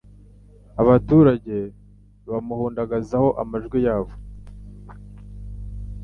abaturage 0.81 1.57
bamuhundagazaho 2.29 3.29
amajwi 3.41 3.79
yabo 3.87 4.13